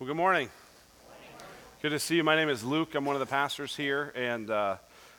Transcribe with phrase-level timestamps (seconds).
[0.00, 0.48] Well, good morning.
[1.82, 2.24] Good to see you.
[2.24, 2.94] My name is Luke.
[2.94, 4.76] I'm one of the pastors here, and uh,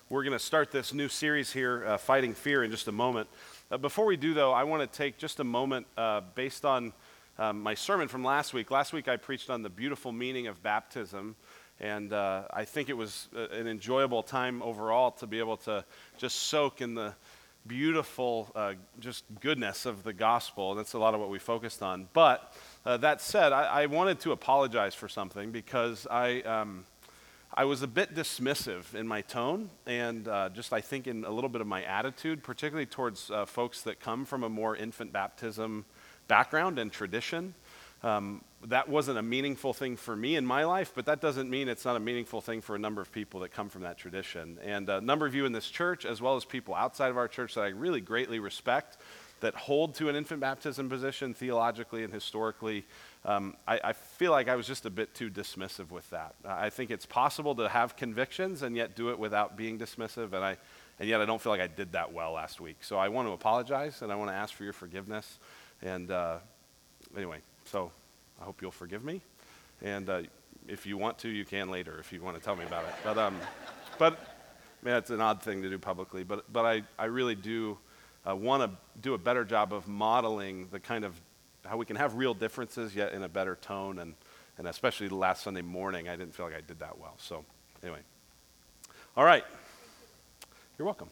[0.09, 3.29] we're going to start this new series here, uh, Fighting Fear, in just a moment.
[3.69, 6.93] Uh, before we do, though, I want to take just a moment uh, based on
[7.37, 8.71] um, my sermon from last week.
[8.71, 11.35] Last week, I preached on the beautiful meaning of baptism,
[11.79, 15.85] and uh, I think it was uh, an enjoyable time overall to be able to
[16.17, 17.13] just soak in the
[17.67, 18.51] beautiful,
[18.99, 20.71] just goodness of the gospel.
[20.71, 22.07] And that's a lot of what we focused on.
[22.13, 22.51] But
[22.85, 26.85] uh, that said, I, I, wanted to apologize for something because I, um,
[27.53, 31.29] I was a bit dismissive in my tone and uh, just, I think, in a
[31.29, 35.13] little bit of my attitude, particularly towards uh, folks that come from a more infant
[35.13, 35.85] baptism
[36.27, 37.53] background and tradition.
[38.03, 41.67] Um, that wasn't a meaningful thing for me in my life, but that doesn't mean
[41.67, 44.57] it's not a meaningful thing for a number of people that come from that tradition.
[44.63, 47.27] And a number of you in this church, as well as people outside of our
[47.27, 48.97] church that I really greatly respect,
[49.41, 52.85] that hold to an infant baptism position theologically and historically,
[53.25, 56.35] um, I, I, feel like I was just a bit too dismissive with that.
[56.45, 60.43] I think it's possible to have convictions and yet do it without being dismissive, and,
[60.43, 60.57] I,
[60.99, 62.77] and yet I don't feel like I did that well last week.
[62.81, 65.39] So I want to apologize and I want to ask for your forgiveness.
[65.81, 66.37] And uh,
[67.15, 67.91] anyway, so
[68.39, 69.21] I hope you'll forgive me.
[69.81, 70.21] And uh,
[70.67, 72.93] if you want to, you can later if you want to tell me about it.
[73.03, 73.39] But, um,
[73.97, 74.19] but
[74.83, 77.77] man, it's an odd thing to do publicly, but, but I, I really do
[78.27, 81.19] uh, want to do a better job of modeling the kind of
[81.65, 83.99] how we can have real differences yet in a better tone.
[83.99, 84.13] And,
[84.57, 87.15] and especially last Sunday morning, I didn't feel like I did that well.
[87.17, 87.45] So,
[87.83, 87.99] anyway.
[89.15, 89.43] All right.
[90.77, 91.09] You're welcome.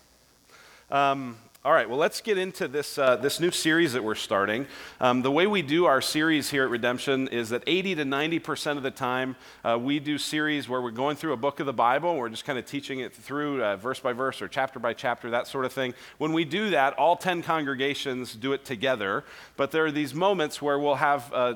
[0.90, 4.66] Um, all right, well, let's get into this, uh, this new series that we're starting.
[5.02, 8.78] Um, the way we do our series here at Redemption is that 80 to 90%
[8.78, 11.74] of the time, uh, we do series where we're going through a book of the
[11.74, 12.16] Bible.
[12.16, 15.32] We're just kind of teaching it through uh, verse by verse or chapter by chapter,
[15.32, 15.94] that sort of thing.
[16.18, 19.26] When we do that, all 10 congregations do it together.
[19.58, 21.56] But there are these moments where we'll have uh,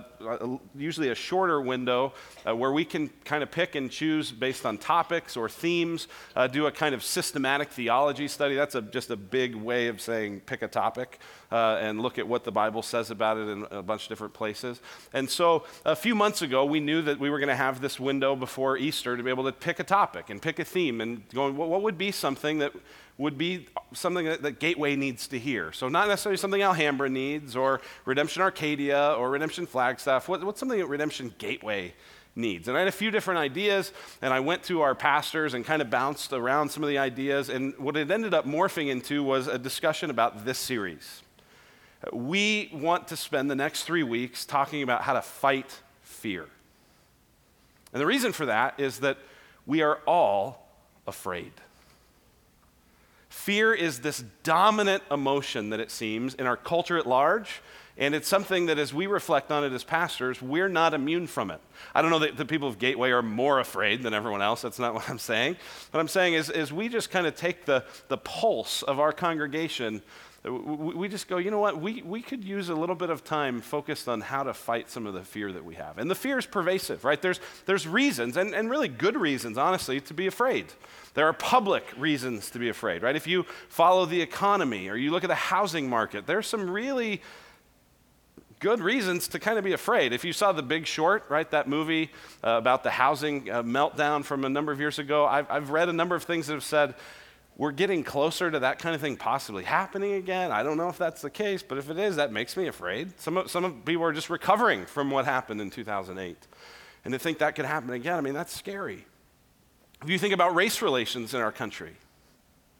[0.75, 2.11] usually a shorter window
[2.45, 6.47] uh, where we can kind of pick and choose based on topics or themes, uh,
[6.47, 8.55] do a kind of systematic theology study.
[8.55, 11.19] That's a, just a big way of saying pick a topic
[11.51, 14.33] uh, and look at what the Bible says about it in a bunch of different
[14.33, 14.81] places.
[15.13, 17.99] And so a few months ago, we knew that we were going to have this
[17.99, 21.27] window before Easter to be able to pick a topic and pick a theme and
[21.29, 22.73] going, what would be something that
[23.17, 25.71] would be something that, that, Gateway needs to hear.
[25.71, 30.27] So, not necessarily something Alhambra needs, or Redemption Arcadia, or Redemption Flagstaff.
[30.27, 31.93] What, what's something that Redemption Gateway
[32.35, 32.67] needs.
[32.67, 35.81] And I had a few different ideas, and I went to our pastors and kind
[35.81, 37.49] of bounced around some of the ideas.
[37.49, 41.21] And what it ended up morphing into was a discussion about this series.
[42.11, 46.47] We want to spend the next three weeks talking about how to fight fear.
[47.93, 49.17] And the reason for that is that
[49.65, 50.67] we are all
[51.07, 51.53] afraid.
[53.29, 57.61] Fear is this dominant emotion that it seems in our culture at large
[57.97, 61.51] and it's something that, as we reflect on it as pastors, we're not immune from
[61.51, 61.61] it.
[61.93, 64.63] I don't know that the people of Gateway are more afraid than everyone else.
[64.63, 65.57] That's not what I'm saying.
[65.91, 69.11] What I'm saying is, is we just kind of take the, the pulse of our
[69.11, 70.01] congregation.
[70.43, 71.79] We just go, you know what?
[71.79, 75.05] We, we could use a little bit of time focused on how to fight some
[75.05, 75.99] of the fear that we have.
[75.99, 77.21] And the fear is pervasive, right?
[77.21, 80.65] There's, there's reasons, and, and really good reasons, honestly, to be afraid.
[81.13, 83.15] There are public reasons to be afraid, right?
[83.15, 87.21] If you follow the economy or you look at the housing market, there's some really
[88.63, 90.13] good reasons to kind of be afraid.
[90.13, 94.23] If you saw The Big Short, right, that movie uh, about the housing uh, meltdown
[94.23, 96.63] from a number of years ago, I've, I've read a number of things that have
[96.63, 96.95] said,
[97.57, 100.49] we're getting closer to that kind of thing possibly happening again.
[100.53, 103.19] I don't know if that's the case, but if it is, that makes me afraid.
[103.19, 106.37] Some, some people are just recovering from what happened in 2008.
[107.03, 109.05] And to think that could happen again, I mean, that's scary.
[110.01, 111.97] If you think about race relations in our country,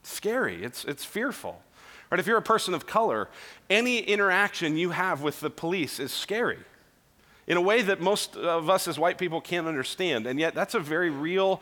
[0.03, 1.61] scary, it's, it's fearful.
[2.09, 2.19] Right?
[2.19, 3.29] If you're a person of color,
[3.69, 6.59] any interaction you have with the police is scary
[7.47, 10.27] in a way that most of us as white people can't understand.
[10.27, 11.61] And yet, that's a very real,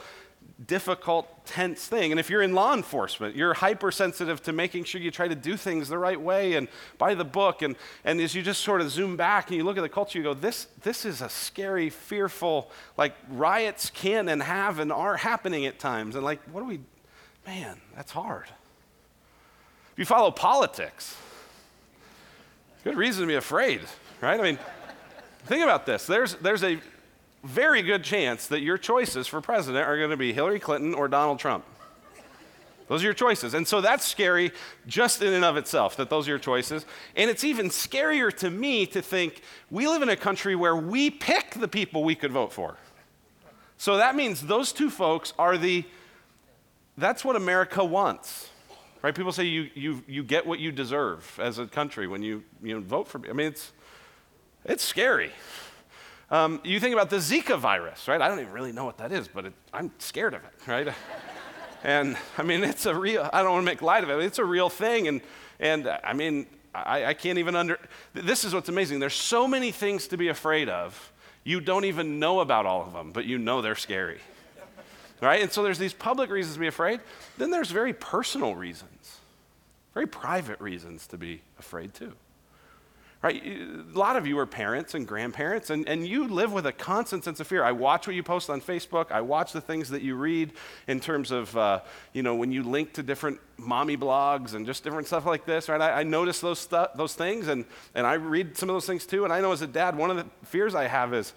[0.67, 2.11] difficult, tense thing.
[2.11, 5.57] And if you're in law enforcement, you're hypersensitive to making sure you try to do
[5.57, 7.61] things the right way and by the book.
[7.61, 10.19] And, and as you just sort of zoom back and you look at the culture,
[10.19, 15.17] you go, this, this is a scary, fearful, like riots can and have and are
[15.17, 16.15] happening at times.
[16.15, 16.79] And like, what do we,
[17.45, 18.47] man, that's hard.
[20.01, 21.15] You follow politics,
[22.83, 23.81] good reason to be afraid,
[24.19, 24.39] right?
[24.39, 24.57] I mean,
[25.45, 26.07] think about this.
[26.07, 26.79] There's, there's a
[27.43, 31.07] very good chance that your choices for president are going to be Hillary Clinton or
[31.07, 31.65] Donald Trump.
[32.87, 33.53] Those are your choices.
[33.53, 34.53] And so that's scary
[34.87, 36.83] just in and of itself that those are your choices.
[37.15, 41.11] And it's even scarier to me to think we live in a country where we
[41.11, 42.75] pick the people we could vote for.
[43.77, 45.85] So that means those two folks are the,
[46.97, 48.47] that's what America wants.
[49.01, 49.15] Right?
[49.15, 52.75] People say you, you, you get what you deserve as a country when you, you
[52.75, 53.29] know, vote for me.
[53.29, 53.71] I mean, it's,
[54.63, 55.31] it's scary.
[56.29, 58.21] Um, you think about the Zika virus, right?
[58.21, 60.93] I don't even really know what that is, but it, I'm scared of it, right?
[61.83, 64.39] and I mean, it's a real, I don't want to make light of it, it's
[64.39, 65.07] a real thing.
[65.07, 65.21] And,
[65.59, 67.79] and I mean, I, I can't even under,
[68.13, 68.99] this is what's amazing.
[68.99, 71.11] There's so many things to be afraid of.
[71.43, 74.19] You don't even know about all of them, but you know they're scary.
[75.21, 75.41] Right?
[75.41, 76.99] And so there's these public reasons to be afraid.
[77.37, 79.19] Then there's very personal reasons,
[79.93, 82.13] very private reasons to be afraid too
[83.21, 83.43] right?
[83.45, 87.23] A lot of you are parents and grandparents, and, and you live with a constant
[87.23, 87.63] sense of fear.
[87.63, 89.11] I watch what you post on Facebook.
[89.11, 90.53] I watch the things that you read
[90.87, 91.81] in terms of, uh,
[92.13, 95.69] you know, when you link to different mommy blogs and just different stuff like this,
[95.69, 95.81] right?
[95.81, 99.05] I, I notice those, stu- those things, and, and I read some of those things
[99.05, 99.23] too.
[99.23, 101.33] And I know as a dad, one of the fears I have is,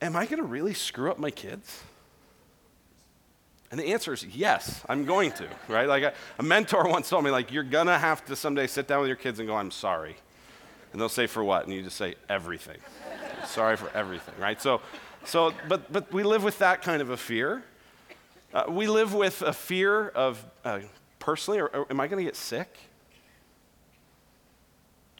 [0.00, 1.82] am I going to really screw up my kids?
[3.72, 5.88] And the answer is yes, I'm going to, right?
[5.88, 9.00] Like a, a mentor once told me, like, you're to have to someday sit down
[9.00, 10.16] with your kids and go, I'm sorry
[10.92, 11.64] and they'll say, For what?
[11.64, 12.78] And you just say, Everything.
[13.46, 14.62] Sorry for everything, right?
[14.62, 14.80] So,
[15.24, 17.64] so but, but we live with that kind of a fear.
[18.54, 20.80] Uh, we live with a fear of, uh,
[21.18, 22.78] personally, or, or am I to get sick?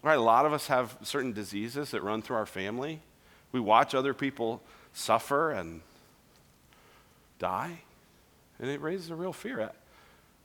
[0.04, 3.00] Right, a lot of us have certain diseases that run through our family.
[3.50, 4.62] We watch other people
[4.92, 5.80] suffer and
[7.40, 7.80] die,
[8.62, 9.60] and it raises a real fear.
[9.60, 9.74] At,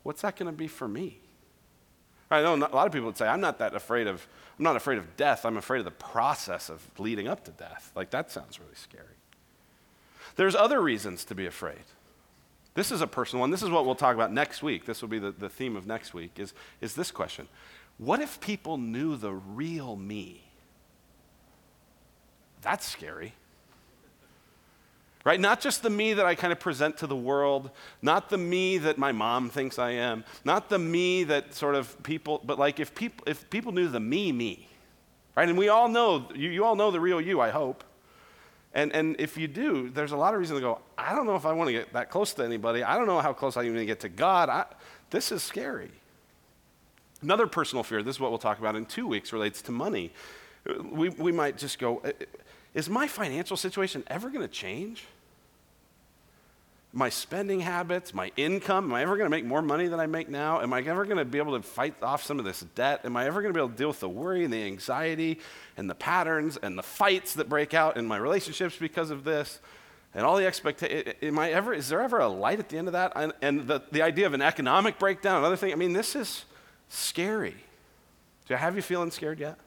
[0.03, 1.19] What's that going to be for me?
[2.29, 4.27] I know a lot of people would say, I'm not that afraid of,
[4.57, 5.45] I'm not afraid of death.
[5.45, 7.91] I'm afraid of the process of leading up to death.
[7.95, 9.05] Like, that sounds really scary.
[10.35, 11.83] There's other reasons to be afraid.
[12.73, 13.51] This is a personal one.
[13.51, 14.85] This is what we'll talk about next week.
[14.85, 17.47] This will be the, the theme of next week is, is this question.
[17.97, 20.43] What if people knew the real me?
[22.61, 23.33] That's scary
[25.27, 25.41] right?
[25.41, 27.69] Not just the me that I kind of present to the world,
[28.01, 32.01] not the me that my mom thinks I am, not the me that sort of
[32.01, 34.69] people, but like if people, if people knew the me, me,
[35.35, 35.49] right?
[35.49, 37.83] And we all know, you, you all know the real you, I hope.
[38.73, 41.35] And, and if you do, there's a lot of reason to go, I don't know
[41.35, 42.81] if I want to get that close to anybody.
[42.81, 44.47] I don't know how close I'm going to get to God.
[44.47, 44.63] I,
[45.09, 45.91] this is scary.
[47.21, 50.13] Another personal fear, this is what we'll talk about in two weeks, relates to money.
[50.89, 52.01] We, we might just go,
[52.73, 55.03] is my financial situation ever going to change?
[56.93, 58.85] My spending habits, my income?
[58.85, 60.61] Am I ever going to make more money than I make now?
[60.61, 63.01] Am I ever going to be able to fight off some of this debt?
[63.03, 65.39] Am I ever going to be able to deal with the worry and the anxiety
[65.75, 69.59] and the patterns and the fights that break out in my relationships because of this?
[70.15, 72.87] And all the expectations, am I ever, is there ever a light at the end
[72.87, 73.13] of that?
[73.41, 76.45] And, the, the idea of an economic breakdown, another thing, I mean, this is
[76.89, 77.55] scary.
[78.47, 79.59] Do I have you feeling scared yet?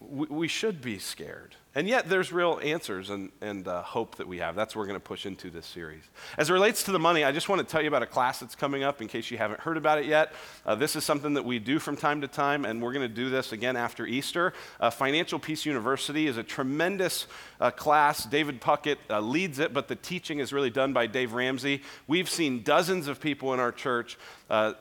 [0.00, 1.54] We, we should be scared.
[1.72, 4.56] And yet, there's real answers and, and uh, hope that we have.
[4.56, 6.02] That's what we're going to push into this series.
[6.36, 8.40] As it relates to the money, I just want to tell you about a class
[8.40, 10.32] that's coming up in case you haven't heard about it yet.
[10.66, 13.14] Uh, this is something that we do from time to time, and we're going to
[13.14, 14.52] do this again after Easter.
[14.80, 17.28] Uh, Financial Peace University is a tremendous
[17.60, 18.24] uh, class.
[18.24, 21.82] David Puckett uh, leads it, but the teaching is really done by Dave Ramsey.
[22.08, 24.18] We've seen dozens of people in our church
[24.48, 24.72] uh,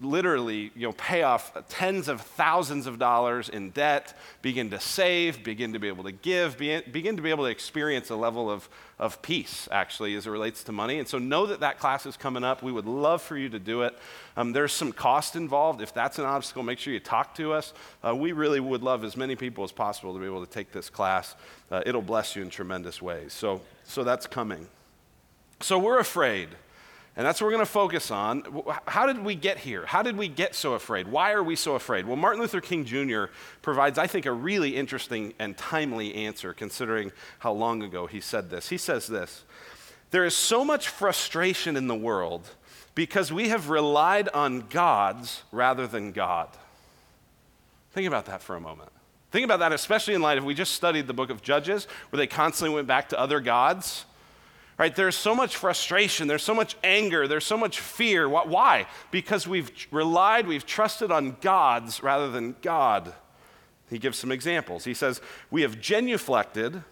[0.00, 5.44] literally you know, pay off tens of thousands of dollars in debt, begin to save,
[5.44, 8.68] begin to be able to give, begin to be able to experience a level of,
[8.98, 10.98] of peace, actually, as it relates to money.
[10.98, 12.62] And so know that that class is coming up.
[12.62, 13.96] We would love for you to do it.
[14.36, 15.80] Um, there's some cost involved.
[15.80, 17.72] If that's an obstacle, make sure you talk to us.
[18.04, 20.72] Uh, we really would love as many people as possible to be able to take
[20.72, 21.36] this class.
[21.70, 23.32] Uh, it'll bless you in tremendous ways.
[23.32, 24.66] So, so that's coming.
[25.60, 26.48] So we're afraid.
[27.16, 28.42] And that's what we're going to focus on.
[28.86, 29.86] How did we get here?
[29.86, 31.06] How did we get so afraid?
[31.06, 32.06] Why are we so afraid?
[32.06, 33.26] Well, Martin Luther King Jr.
[33.62, 38.50] provides, I think, a really interesting and timely answer considering how long ago he said
[38.50, 38.68] this.
[38.68, 39.44] He says this
[40.10, 42.50] There is so much frustration in the world
[42.96, 46.48] because we have relied on gods rather than God.
[47.92, 48.90] Think about that for a moment.
[49.30, 52.18] Think about that, especially in light of we just studied the book of Judges, where
[52.18, 54.04] they constantly went back to other gods.
[54.76, 54.94] Right?
[54.94, 58.28] There's so much frustration, there's so much anger, there's so much fear.
[58.28, 58.86] Why?
[59.12, 63.14] Because we've relied, we've trusted on gods rather than God.
[63.88, 64.84] He gives some examples.
[64.84, 66.82] He says, We have genuflected.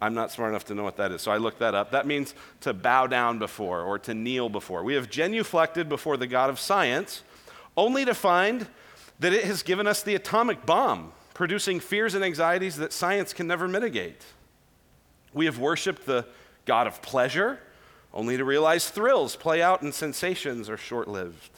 [0.00, 1.92] I'm not smart enough to know what that is, so I looked that up.
[1.92, 4.84] That means to bow down before or to kneel before.
[4.84, 7.22] We have genuflected before the God of science,
[7.76, 8.66] only to find
[9.20, 13.46] that it has given us the atomic bomb, producing fears and anxieties that science can
[13.46, 14.22] never mitigate.
[15.34, 16.24] We have worshiped the
[16.64, 17.58] God of pleasure,
[18.12, 21.50] only to realize thrills play out and sensations are short lived.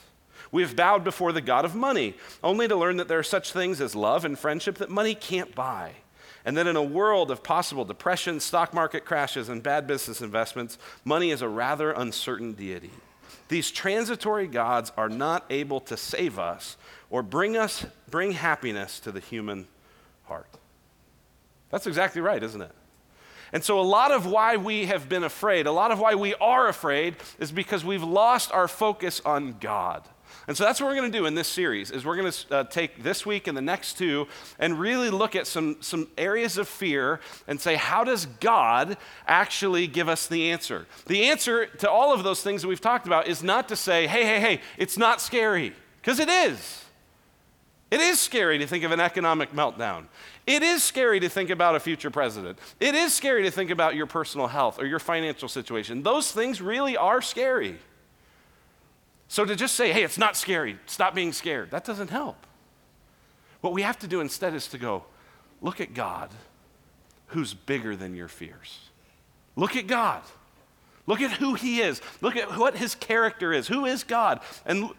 [0.50, 3.52] We have bowed before the God of money, only to learn that there are such
[3.52, 5.92] things as love and friendship that money can't buy.
[6.44, 10.78] And that in a world of possible depression, stock market crashes, and bad business investments,
[11.04, 12.92] money is a rather uncertain deity.
[13.48, 16.76] These transitory gods are not able to save us
[17.10, 19.66] or bring us bring happiness to the human
[20.24, 20.48] heart.
[21.70, 22.72] That's exactly right, isn't it?
[23.52, 26.34] And so, a lot of why we have been afraid, a lot of why we
[26.34, 30.02] are afraid, is because we've lost our focus on God.
[30.48, 32.56] And so that's what we're going to do in this series is we're going to
[32.56, 36.56] uh, take this week and the next two and really look at some, some areas
[36.56, 41.90] of fear and say how does god actually give us the answer the answer to
[41.90, 44.60] all of those things that we've talked about is not to say hey hey hey
[44.78, 46.84] it's not scary because it is
[47.90, 50.06] it is scary to think of an economic meltdown.
[50.46, 52.58] It is scary to think about a future president.
[52.78, 56.02] It is scary to think about your personal health or your financial situation.
[56.02, 57.78] Those things really are scary.
[59.28, 62.46] So to just say, hey, it's not scary, stop being scared, that doesn't help.
[63.60, 65.04] What we have to do instead is to go,
[65.60, 66.30] look at God
[67.28, 68.78] who's bigger than your fears.
[69.56, 70.22] Look at God.
[71.06, 72.00] Look at who He is.
[72.20, 73.66] Look at what His character is.
[73.66, 74.40] Who is God?
[74.64, 74.90] And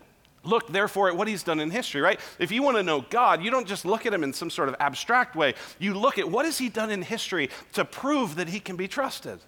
[0.48, 2.20] look, therefore, at what He's done in history, right?
[2.40, 4.70] If you want to know God, you don't just look at Him in some sort
[4.70, 5.54] of abstract way.
[5.80, 8.88] You look at what has He done in history to prove that He can be
[8.88, 9.40] trusted.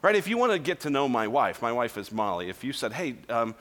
[0.00, 0.16] Right?
[0.16, 2.48] If you want to get to know my wife, my wife is Molly.
[2.48, 3.54] If you said, hey, um,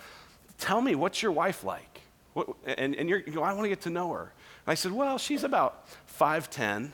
[0.62, 2.01] Tell me, what's your wife like?
[2.34, 4.22] What, and, and you go, I want to get to know her.
[4.22, 5.88] And I said, Well, she's about
[6.20, 6.91] 5'10,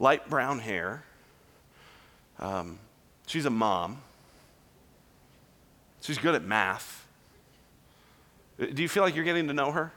[0.00, 1.04] light brown hair.
[2.40, 2.80] Um,
[3.28, 4.02] she's a mom.
[6.00, 7.06] She's good at math.
[8.60, 9.92] Uh, do you feel like you're getting to know her?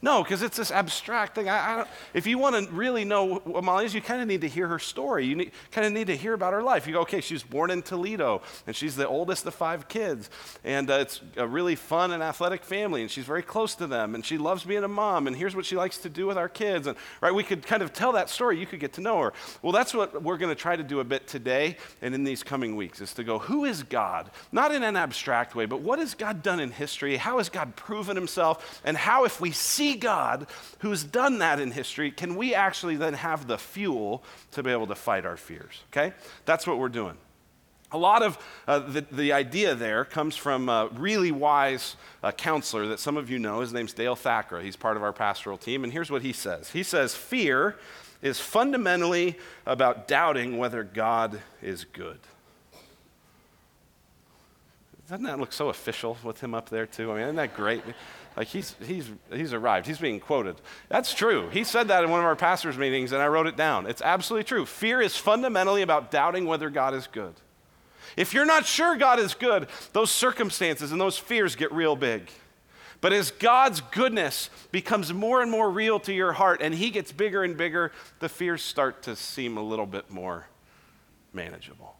[0.00, 1.48] No, because it's this abstract thing.
[1.48, 4.42] I, I if you want to really know what Molly is, you kind of need
[4.42, 5.26] to hear her story.
[5.26, 6.86] You kind of need to hear about her life.
[6.86, 10.30] You go, okay, she's born in Toledo, and she's the oldest of five kids,
[10.64, 14.14] and uh, it's a really fun and athletic family, and she's very close to them,
[14.14, 16.48] and she loves being a mom, and here's what she likes to do with our
[16.48, 18.58] kids, and right, we could kind of tell that story.
[18.60, 19.32] You could get to know her.
[19.62, 22.42] Well, that's what we're going to try to do a bit today and in these
[22.42, 24.30] coming weeks is to go, who is God?
[24.52, 27.16] Not in an abstract way, but what has God done in history?
[27.16, 28.80] How has God proven Himself?
[28.84, 30.46] And how, if we see God
[30.80, 34.86] who's done that in history, can we actually then have the fuel to be able
[34.86, 35.82] to fight our fears?
[35.92, 36.12] Okay?
[36.44, 37.16] That's what we're doing.
[37.90, 42.86] A lot of uh, the, the idea there comes from a really wise uh, counselor
[42.88, 43.60] that some of you know.
[43.60, 44.60] His name's Dale Thacker.
[44.60, 45.84] He's part of our pastoral team.
[45.84, 47.76] And here's what he says He says, Fear
[48.20, 52.18] is fundamentally about doubting whether God is good.
[55.08, 57.10] Doesn't that look so official with him up there, too?
[57.10, 57.82] I mean, isn't that great?
[58.38, 59.84] Like he's, he's, he's arrived.
[59.84, 60.54] He's being quoted.
[60.88, 61.48] That's true.
[61.48, 63.88] He said that in one of our pastors' meetings, and I wrote it down.
[63.88, 64.64] It's absolutely true.
[64.64, 67.34] Fear is fundamentally about doubting whether God is good.
[68.16, 72.30] If you're not sure God is good, those circumstances and those fears get real big.
[73.00, 77.10] But as God's goodness becomes more and more real to your heart and He gets
[77.10, 77.90] bigger and bigger,
[78.20, 80.46] the fears start to seem a little bit more
[81.32, 81.96] manageable.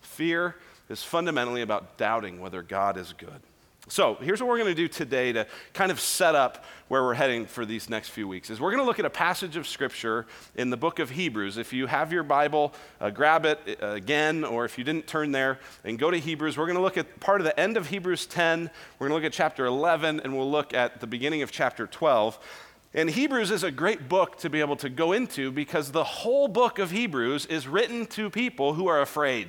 [0.00, 0.56] Fear
[0.88, 3.42] is fundamentally about doubting whether God is good.
[3.88, 7.14] So here's what we're going to do today to kind of set up where we're
[7.14, 9.66] heading for these next few weeks is we're going to look at a passage of
[9.66, 10.24] scripture
[10.54, 11.56] in the book of hebrews.
[11.56, 15.32] If you have your bible uh, grab it uh, again or if you didn't turn
[15.32, 16.56] there and go to hebrews.
[16.56, 19.22] We're going to look at part of the end of hebrews 10 we're going to
[19.22, 22.38] look at chapter 11 and we'll look at the beginning of chapter 12
[22.94, 26.46] and Hebrews is a great book to be able to go into because the whole
[26.46, 29.48] book of Hebrews is written to people who are afraid.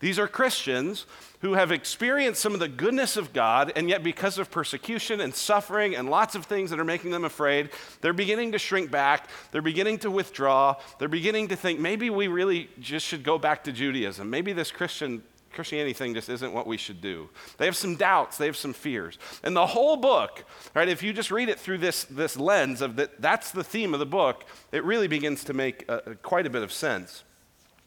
[0.00, 1.06] These are Christians
[1.40, 5.34] who have experienced some of the goodness of God, and yet because of persecution and
[5.34, 9.28] suffering and lots of things that are making them afraid, they're beginning to shrink back.
[9.52, 10.76] They're beginning to withdraw.
[10.98, 14.28] They're beginning to think maybe we really just should go back to Judaism.
[14.28, 17.28] Maybe this Christian Christianity thing just isn't what we should do.
[17.58, 19.18] They have some doubts, they have some fears.
[19.42, 22.96] And the whole book, right, if you just read it through this, this lens of
[22.96, 26.50] that, that's the theme of the book, it really begins to make uh, quite a
[26.50, 27.24] bit of sense.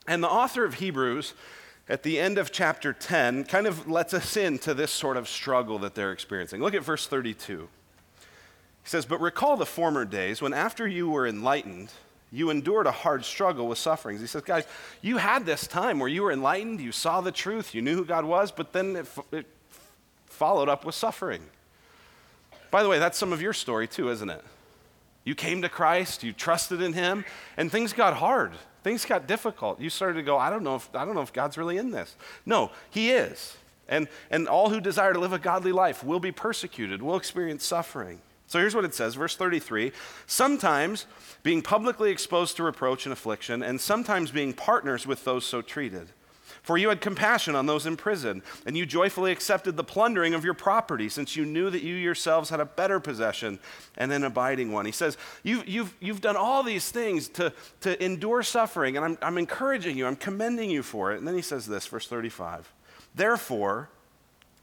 [0.08, 1.34] And the author of Hebrews
[1.90, 5.80] at the end of chapter 10 kind of lets us into this sort of struggle
[5.80, 6.62] that they're experiencing.
[6.62, 7.68] Look at verse 32.
[8.20, 11.92] He says, But recall the former days when, after you were enlightened,
[12.32, 14.22] you endured a hard struggle with sufferings.
[14.22, 14.66] He says, Guys,
[15.02, 18.06] you had this time where you were enlightened, you saw the truth, you knew who
[18.06, 19.46] God was, but then it, it
[20.26, 21.42] followed up with suffering.
[22.72, 24.44] By the way, that's some of your story too, isn't it?
[25.26, 27.24] You came to Christ, you trusted in Him,
[27.56, 28.54] and things got hard.
[28.84, 29.80] Things got difficult.
[29.80, 31.92] You started to go, I don't know if, I don't know if God's really in
[31.92, 32.16] this.
[32.46, 33.58] No, He is.
[33.88, 37.66] And, and all who desire to live a godly life will be persecuted, will experience
[37.66, 38.22] suffering.
[38.48, 39.92] So here's what it says, verse 33
[40.28, 41.06] Sometimes
[41.42, 46.10] being publicly exposed to reproach and affliction, and sometimes being partners with those so treated.
[46.64, 50.46] For you had compassion on those in prison, and you joyfully accepted the plundering of
[50.46, 53.60] your property, since you knew that you yourselves had a better possession
[53.98, 54.86] and an abiding one.
[54.86, 57.52] He says, You've, you've, you've done all these things to,
[57.82, 61.18] to endure suffering, and I'm, I'm encouraging you, I'm commending you for it.
[61.18, 62.72] And then he says this, verse 35
[63.14, 63.90] Therefore,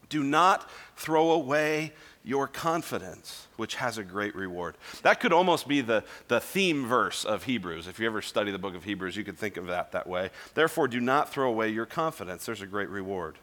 [0.09, 1.93] do not throw away
[2.23, 4.75] your confidence, which has a great reward.
[5.01, 7.87] That could almost be the, the theme verse of Hebrews.
[7.87, 10.29] If you ever study the book of Hebrews, you could think of that that way.
[10.53, 12.45] Therefore, do not throw away your confidence.
[12.45, 13.37] There's a great reward.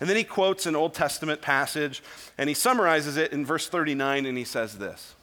[0.00, 2.02] And then he quotes an Old Testament passage
[2.38, 5.14] and he summarizes it in verse 39 and he says this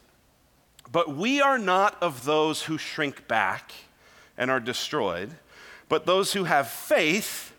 [0.92, 3.72] But we are not of those who shrink back
[4.38, 5.32] and are destroyed,
[5.90, 7.54] but those who have faith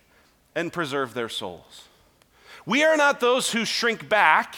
[0.55, 1.89] and preserve their souls.
[2.65, 4.55] We are not those who shrink back.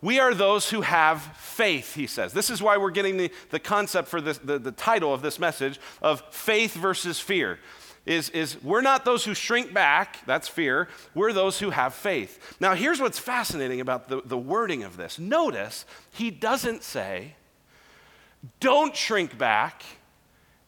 [0.00, 2.32] We are those who have faith, he says.
[2.32, 5.38] This is why we're getting the, the concept for this, the, the title of this
[5.38, 7.58] message of faith versus fear.
[8.06, 10.88] Is, is we're not those who shrink back, that's fear.
[11.14, 12.56] We're those who have faith.
[12.58, 15.18] Now, here's what's fascinating about the, the wording of this.
[15.18, 17.34] Notice he doesn't say,
[18.60, 19.82] don't shrink back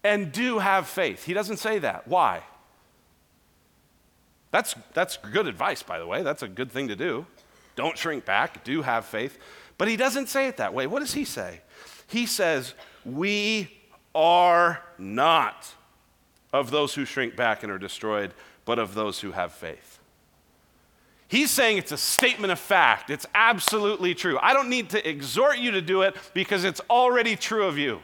[0.02, 1.24] and do have faith.
[1.24, 2.08] He doesn't say that.
[2.08, 2.42] Why?
[4.50, 6.22] That's, that's good advice, by the way.
[6.22, 7.26] That's a good thing to do.
[7.80, 9.38] Don't shrink back, do have faith.
[9.78, 10.86] But he doesn't say it that way.
[10.86, 11.62] What does he say?
[12.08, 12.74] He says,
[13.06, 13.70] We
[14.14, 15.72] are not
[16.52, 18.34] of those who shrink back and are destroyed,
[18.66, 19.98] but of those who have faith.
[21.26, 23.08] He's saying it's a statement of fact.
[23.08, 24.38] It's absolutely true.
[24.42, 28.00] I don't need to exhort you to do it because it's already true of you.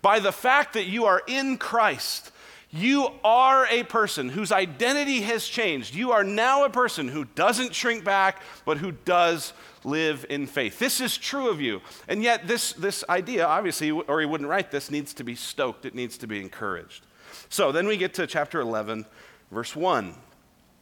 [0.00, 2.32] By the fact that you are in Christ,
[2.72, 5.94] you are a person whose identity has changed.
[5.94, 10.78] You are now a person who doesn't shrink back, but who does live in faith.
[10.78, 11.80] This is true of you.
[12.06, 15.84] And yet, this, this idea, obviously, or he wouldn't write this, needs to be stoked,
[15.84, 17.04] it needs to be encouraged.
[17.48, 19.04] So then we get to chapter 11,
[19.50, 20.14] verse 1.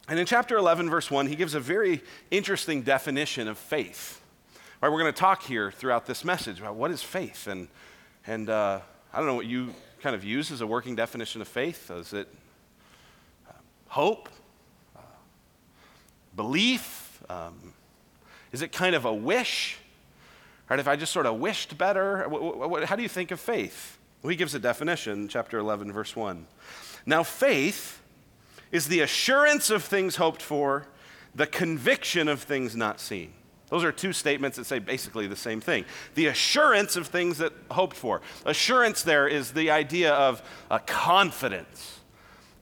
[0.07, 4.21] And in chapter 11, verse 1, he gives a very interesting definition of faith.
[4.81, 7.47] Right, we're going to talk here throughout this message about what is faith.
[7.47, 7.67] And,
[8.27, 8.79] and uh,
[9.11, 11.91] I don't know what you kind of use as a working definition of faith.
[11.91, 12.27] Is it
[13.47, 13.53] uh,
[13.87, 14.29] hope?
[14.95, 15.01] Uh,
[16.35, 17.23] belief?
[17.29, 17.73] Um,
[18.51, 19.77] is it kind of a wish?
[20.69, 22.29] Right, if I just sort of wished better,
[22.85, 23.97] how do you think of faith?
[24.21, 26.45] Well, he gives a definition, chapter 11, verse 1.
[27.05, 28.01] Now, faith
[28.71, 30.85] is the assurance of things hoped for,
[31.33, 33.33] the conviction of things not seen.
[33.69, 35.85] Those are two statements that say basically the same thing.
[36.15, 38.21] The assurance of things that hoped for.
[38.45, 41.99] Assurance there is the idea of a confidence.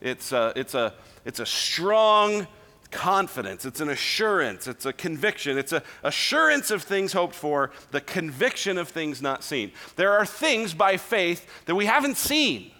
[0.01, 0.93] It's a, it's a,
[1.25, 2.47] it's a strong
[2.91, 3.65] confidence.
[3.65, 4.67] It's an assurance.
[4.67, 5.57] It's a conviction.
[5.57, 9.71] It's an assurance of things hoped for, the conviction of things not seen.
[9.95, 12.71] There are things by faith that we haven't seen.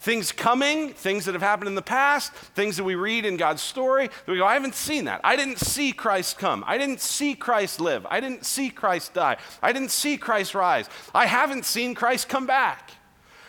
[0.00, 3.62] Things coming, things that have happened in the past, things that we read in God's
[3.62, 5.20] story, that we go, I haven't seen that.
[5.24, 6.62] I didn't see Christ come.
[6.66, 8.06] I didn't see Christ live.
[8.08, 9.38] I didn't see Christ die.
[9.60, 10.88] I didn't see Christ rise.
[11.12, 12.92] I haven't seen Christ come back.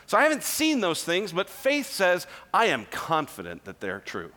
[0.07, 4.31] So I haven't seen those things, but faith says, I am confident that they're true.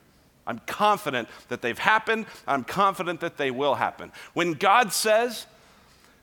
[0.46, 2.26] I'm confident that they've happened.
[2.46, 4.12] I'm confident that they will happen.
[4.34, 5.46] When God says,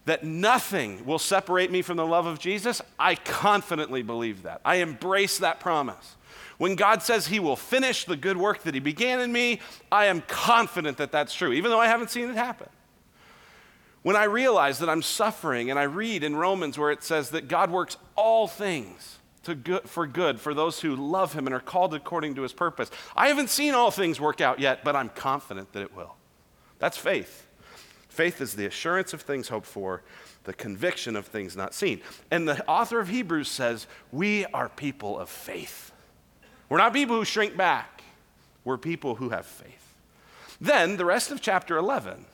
[0.09, 4.59] that nothing will separate me from the love of Jesus, I confidently believe that.
[4.65, 6.15] I embrace that promise.
[6.57, 9.59] When God says He will finish the good work that He began in me,
[9.91, 12.69] I am confident that that's true, even though I haven't seen it happen.
[14.01, 17.47] When I realize that I'm suffering, and I read in Romans where it says that
[17.47, 19.19] God works all things
[19.55, 22.89] good, for good for those who love Him and are called according to His purpose,
[23.15, 26.15] I haven't seen all things work out yet, but I'm confident that it will.
[26.79, 27.45] That's faith.
[28.19, 30.01] Faith is the assurance of things hoped for,
[30.43, 32.01] the conviction of things not seen.
[32.29, 35.93] And the author of Hebrews says, We are people of faith.
[36.67, 38.03] We're not people who shrink back,
[38.65, 39.95] we're people who have faith.
[40.59, 42.25] Then the rest of chapter 11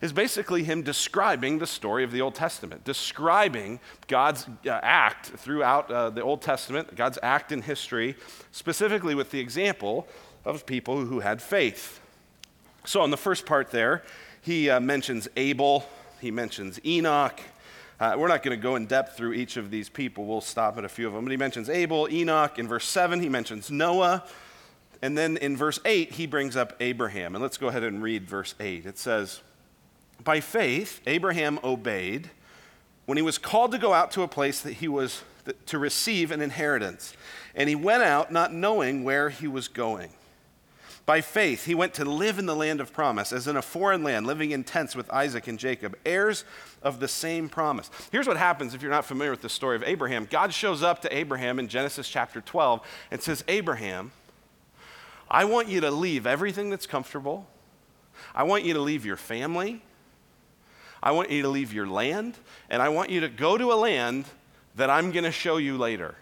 [0.00, 5.88] is basically him describing the story of the Old Testament, describing God's uh, act throughout
[5.88, 8.16] uh, the Old Testament, God's act in history,
[8.50, 10.08] specifically with the example
[10.44, 12.00] of people who had faith.
[12.84, 14.02] So, in the first part there,
[14.42, 15.84] he uh, mentions Abel,
[16.20, 17.40] he mentions Enoch.
[18.00, 20.24] Uh, we're not going to go in depth through each of these people.
[20.24, 21.24] We'll stop at a few of them.
[21.24, 22.58] But he mentions Abel, Enoch.
[22.58, 24.24] In verse 7, he mentions Noah.
[25.02, 27.34] And then in verse 8, he brings up Abraham.
[27.34, 28.86] And let's go ahead and read verse 8.
[28.86, 29.40] It says,
[30.22, 32.30] By faith, Abraham obeyed
[33.06, 35.22] when he was called to go out to a place that he was
[35.66, 37.14] to receive an inheritance.
[37.54, 40.10] And he went out not knowing where he was going.
[41.08, 44.02] By faith, he went to live in the land of promise, as in a foreign
[44.02, 46.44] land, living in tents with Isaac and Jacob, heirs
[46.82, 47.90] of the same promise.
[48.12, 51.00] Here's what happens if you're not familiar with the story of Abraham God shows up
[51.00, 54.12] to Abraham in Genesis chapter 12 and says, Abraham,
[55.30, 57.46] I want you to leave everything that's comfortable.
[58.34, 59.82] I want you to leave your family.
[61.02, 62.36] I want you to leave your land.
[62.68, 64.26] And I want you to go to a land
[64.76, 66.16] that I'm going to show you later.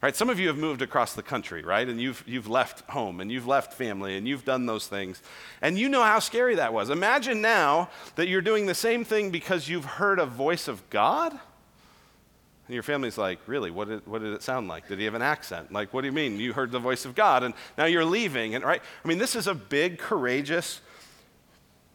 [0.00, 0.14] Right?
[0.14, 1.88] Some of you have moved across the country, right?
[1.88, 5.20] And you've, you've left home and you've left family and you've done those things.
[5.60, 6.88] And you know how scary that was.
[6.88, 11.32] Imagine now that you're doing the same thing because you've heard a voice of God.
[11.32, 13.72] And your family's like, really?
[13.72, 14.86] What did, what did it sound like?
[14.86, 15.72] Did he have an accent?
[15.72, 16.38] Like, what do you mean?
[16.38, 18.54] You heard the voice of God and now you're leaving.
[18.54, 18.82] And right?
[19.04, 20.80] I mean, this is a big, courageous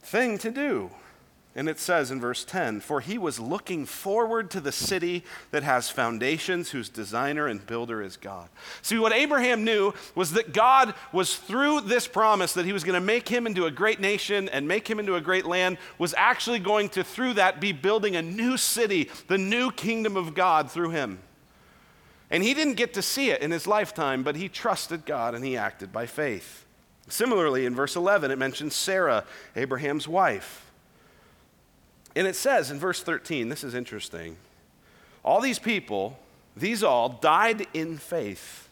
[0.02, 0.92] thing to do.
[1.56, 5.62] And it says in verse 10 For he was looking forward to the city that
[5.62, 8.50] has foundations, whose designer and builder is God.
[8.82, 13.00] See, what Abraham knew was that God was through this promise that he was going
[13.00, 16.16] to make him into a great nation and make him into a great land, was
[16.18, 20.72] actually going to, through that, be building a new city, the new kingdom of God
[20.72, 21.20] through him.
[22.32, 25.46] And he didn't get to see it in his lifetime, but he trusted God and
[25.46, 26.66] he acted by faith.
[27.08, 30.66] Similarly, in verse 11, it mentions Sarah, Abraham's wife.
[32.16, 34.38] And it says in verse 13, this is interesting.
[35.24, 36.18] All these people,
[36.56, 38.70] these all, died in faith,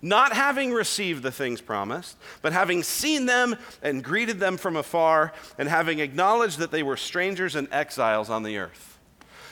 [0.00, 5.32] not having received the things promised, but having seen them and greeted them from afar,
[5.58, 8.98] and having acknowledged that they were strangers and exiles on the earth.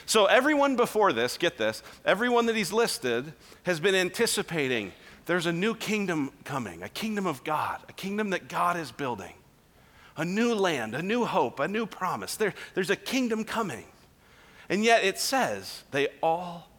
[0.05, 3.31] So, everyone before this, get this, everyone that he's listed
[3.63, 4.91] has been anticipating
[5.25, 9.33] there's a new kingdom coming, a kingdom of God, a kingdom that God is building
[10.21, 12.35] a new land, a new hope, a new promise.
[12.35, 13.85] There, there's a kingdom coming.
[14.69, 16.69] And yet it says they all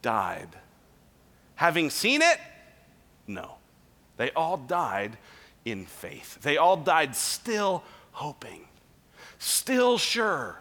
[0.00, 0.48] died.
[1.56, 2.38] Having seen it?
[3.26, 3.56] No.
[4.16, 5.18] They all died
[5.66, 6.40] in faith.
[6.40, 8.66] They all died still hoping,
[9.38, 10.58] still sure,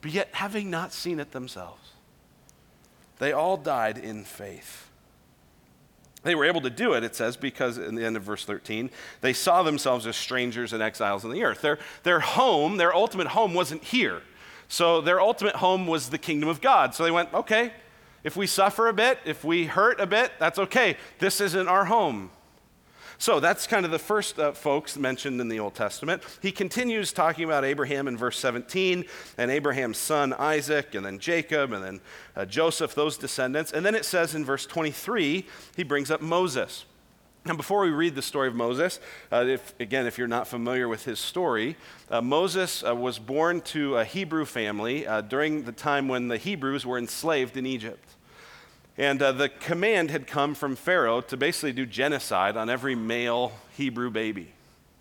[0.00, 1.90] but yet having not seen it themselves.
[3.18, 4.88] They all died in faith.
[6.24, 8.90] They were able to do it, it says, because in the end of verse 13,
[9.20, 11.60] they saw themselves as strangers and exiles on the earth.
[11.60, 14.22] Their, their home, their ultimate home, wasn't here.
[14.68, 16.94] So their ultimate home was the kingdom of God.
[16.94, 17.72] So they went, okay,
[18.24, 20.96] if we suffer a bit, if we hurt a bit, that's okay.
[21.18, 22.30] This isn't our home.
[23.24, 26.22] So that's kind of the first uh, folks mentioned in the Old Testament.
[26.42, 29.06] He continues talking about Abraham in verse 17
[29.38, 32.00] and Abraham's son Isaac and then Jacob and then
[32.36, 33.72] uh, Joseph, those descendants.
[33.72, 36.84] And then it says in verse 23, he brings up Moses.
[37.46, 39.00] Now, before we read the story of Moses,
[39.32, 41.78] uh, if, again, if you're not familiar with his story,
[42.10, 46.36] uh, Moses uh, was born to a Hebrew family uh, during the time when the
[46.36, 48.13] Hebrews were enslaved in Egypt.
[48.96, 53.52] And uh, the command had come from Pharaoh to basically do genocide on every male
[53.76, 54.52] Hebrew baby.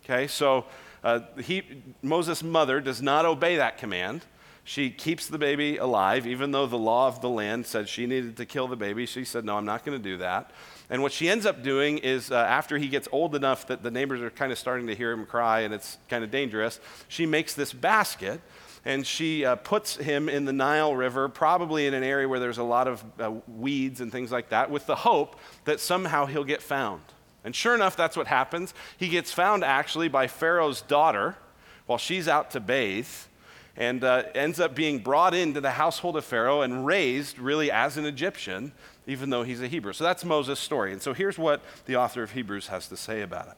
[0.03, 0.65] Okay, so
[1.03, 1.63] uh, he,
[2.01, 4.25] Moses' mother does not obey that command.
[4.65, 8.37] She keeps the baby alive, even though the law of the land said she needed
[8.37, 9.05] to kill the baby.
[9.05, 10.51] She said, No, I'm not going to do that.
[10.89, 13.91] And what she ends up doing is, uh, after he gets old enough that the
[13.91, 16.79] neighbors are kind of starting to hear him cry and it's kind of dangerous,
[17.09, 18.39] she makes this basket
[18.85, 22.57] and she uh, puts him in the Nile River, probably in an area where there's
[22.57, 26.43] a lot of uh, weeds and things like that, with the hope that somehow he'll
[26.43, 27.01] get found.
[27.45, 28.73] And sure enough, that's what happens.
[28.97, 31.35] He gets found actually by Pharaoh's daughter
[31.85, 33.07] while she's out to bathe
[33.75, 37.97] and uh, ends up being brought into the household of Pharaoh and raised really as
[37.97, 38.71] an Egyptian,
[39.07, 39.93] even though he's a Hebrew.
[39.93, 40.93] So that's Moses' story.
[40.93, 43.57] And so here's what the author of Hebrews has to say about it.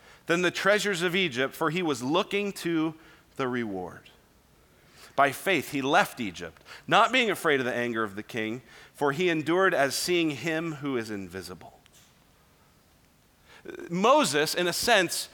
[0.25, 2.93] than the treasures of Egypt, for he was looking to
[3.35, 4.09] the reward.
[5.15, 8.61] By faith, he left Egypt, not being afraid of the anger of the king,
[8.93, 11.79] for he endured as seeing him who is invisible.
[13.89, 15.29] Moses, in a sense,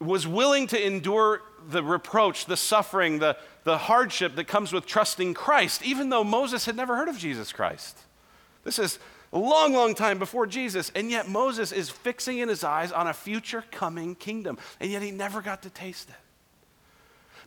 [0.00, 5.34] was willing to endure the reproach, the suffering, the, the hardship that comes with trusting
[5.34, 7.98] Christ, even though Moses had never heard of Jesus Christ.
[8.64, 8.98] This is
[9.38, 10.90] long, long time before Jesus.
[10.94, 14.58] And yet Moses is fixing in his eyes on a future coming kingdom.
[14.80, 16.14] And yet he never got to taste it.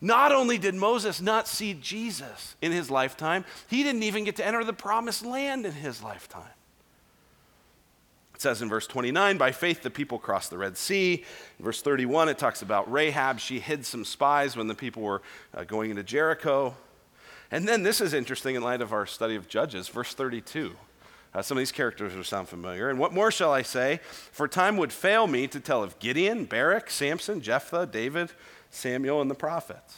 [0.02, 4.46] Not only did Moses not see Jesus in his lifetime, he didn't even get to
[4.46, 6.44] enter the promised land in his lifetime.
[8.34, 11.24] It says in verse 29, by faith the people crossed the Red Sea.
[11.58, 13.40] In verse 31, it talks about Rahab.
[13.40, 15.22] She hid some spies when the people were
[15.54, 16.76] uh, going into Jericho.
[17.50, 20.76] And then this is interesting in light of our study of Judges, verse 32.
[21.36, 22.90] Uh, some of these characters will sound familiar.
[22.90, 24.00] And what more shall I say?
[24.32, 28.32] For time would fail me to tell of Gideon, Barak, Samson, Jephthah, David,
[28.72, 29.98] Samuel, and the prophets.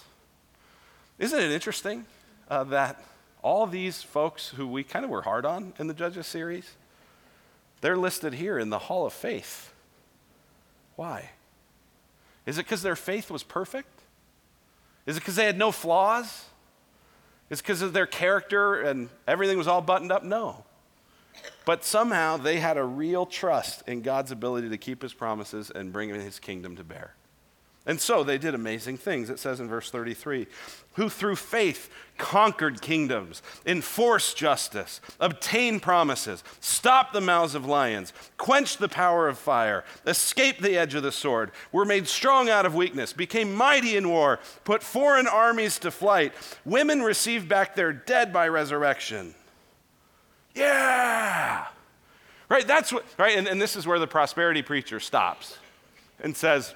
[1.19, 2.07] Isn't it interesting
[2.49, 3.03] uh, that
[3.43, 6.71] all these folks who we kind of were hard on in the Judges series,
[7.81, 9.71] they're listed here in the hall of faith.
[10.95, 11.29] Why?
[12.47, 14.01] Is it because their faith was perfect?
[15.05, 16.45] Is it because they had no flaws?
[17.51, 20.23] Is it because of their character and everything was all buttoned up?
[20.23, 20.65] No.
[21.65, 25.91] But somehow they had a real trust in God's ability to keep his promises and
[25.91, 27.13] bring his kingdom to bear.
[27.87, 29.29] And so they did amazing things.
[29.29, 30.47] It says in verse 33
[30.95, 38.79] who through faith conquered kingdoms, enforced justice, obtained promises, stopped the mouths of lions, quenched
[38.79, 42.75] the power of fire, escaped the edge of the sword, were made strong out of
[42.75, 46.33] weakness, became mighty in war, put foreign armies to flight.
[46.65, 49.33] Women received back their dead by resurrection.
[50.57, 51.65] Yeah!
[52.49, 55.57] Right, that's what, right, and, and this is where the prosperity preacher stops
[56.21, 56.73] and says,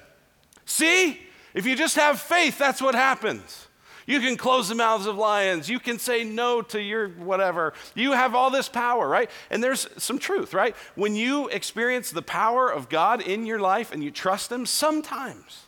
[0.64, 1.18] See,
[1.54, 3.66] if you just have faith, that's what happens.
[4.06, 5.68] You can close the mouths of lions.
[5.68, 7.72] You can say no to your whatever.
[7.94, 9.30] You have all this power, right?
[9.50, 10.74] And there's some truth, right?
[10.94, 15.66] When you experience the power of God in your life and you trust Him, sometimes,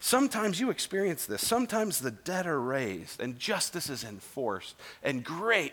[0.00, 1.46] sometimes you experience this.
[1.46, 5.72] Sometimes the dead are raised and justice is enforced and great,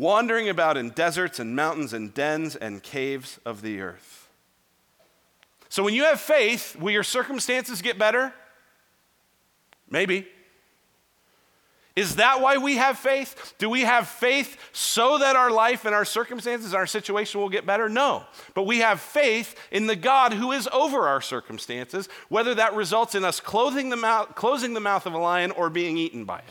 [0.00, 4.28] wandering about in deserts and mountains and dens and caves of the earth.
[5.68, 8.32] So when you have faith, will your circumstances get better?
[9.90, 10.26] Maybe.
[11.94, 13.54] Is that why we have faith?
[13.58, 17.66] Do we have faith so that our life and our circumstances, our situation will get
[17.66, 17.90] better?
[17.90, 18.24] No.
[18.54, 23.14] But we have faith in the God who is over our circumstances, whether that results
[23.14, 26.38] in us closing the mouth, closing the mouth of a lion or being eaten by
[26.38, 26.44] it.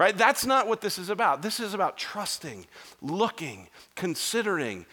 [0.00, 0.16] Right?
[0.16, 1.42] That's not what this is about.
[1.42, 2.64] This is about trusting,
[3.02, 4.86] looking, considering,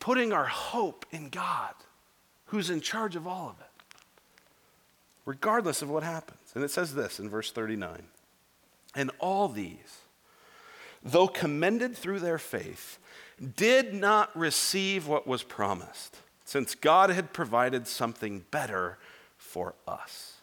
[0.00, 1.74] putting our hope in God
[2.46, 3.94] who's in charge of all of it,
[5.24, 6.40] regardless of what happens.
[6.56, 8.02] And it says this in verse 39
[8.96, 9.98] And all these,
[11.04, 12.98] though commended through their faith,
[13.54, 18.98] did not receive what was promised, since God had provided something better
[19.38, 20.38] for us,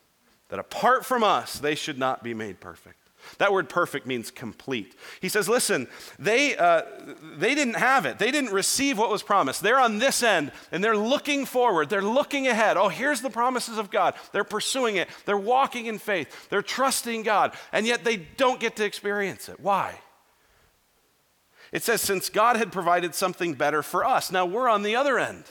[0.47, 3.06] that apart from us, they should not be made perfect.
[3.37, 4.95] That word perfect means complete.
[5.21, 5.87] He says, listen,
[6.17, 6.83] they, uh,
[7.37, 8.19] they didn't have it.
[8.19, 9.61] They didn't receive what was promised.
[9.61, 11.89] They're on this end and they're looking forward.
[11.89, 12.77] They're looking ahead.
[12.77, 14.15] Oh, here's the promises of God.
[14.31, 15.09] They're pursuing it.
[15.25, 16.49] They're walking in faith.
[16.49, 17.53] They're trusting God.
[17.71, 19.59] And yet they don't get to experience it.
[19.59, 19.99] Why?
[21.71, 24.31] It says, since God had provided something better for us.
[24.31, 25.43] Now we're on the other end.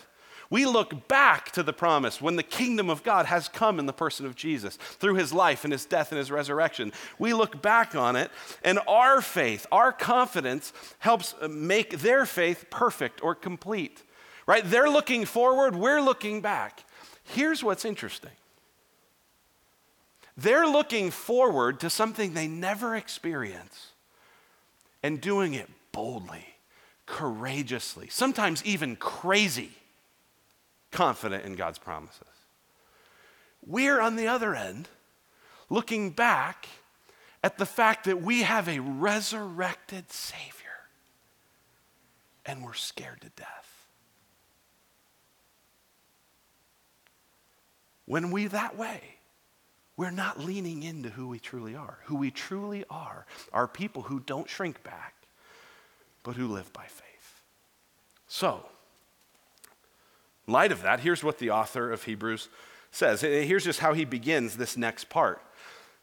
[0.49, 3.93] We look back to the promise when the kingdom of God has come in the
[3.93, 6.93] person of Jesus through his life and his death and his resurrection.
[7.19, 8.31] We look back on it,
[8.63, 14.03] and our faith, our confidence, helps make their faith perfect or complete.
[14.47, 14.63] Right?
[14.65, 16.85] They're looking forward, we're looking back.
[17.25, 18.33] Here's what's interesting
[20.39, 23.93] they're looking forward to something they never experience
[25.03, 26.45] and doing it boldly,
[27.07, 29.71] courageously, sometimes even crazy
[30.97, 32.23] confident in God's promises.
[33.67, 34.89] We're on the other end
[35.69, 36.67] looking back
[37.45, 40.53] at the fact that we have a resurrected Savior
[42.47, 43.89] and we're scared to death.
[48.07, 49.03] When we that way,
[49.99, 51.99] we're not leaning into who we truly are.
[52.05, 55.15] Who we truly are are people who don't shrink back,
[56.23, 57.43] but who live by faith.
[58.29, 58.65] So,
[60.47, 62.49] in light of that, here's what the author of Hebrews
[62.91, 63.21] says.
[63.21, 65.41] Here's just how he begins this next part.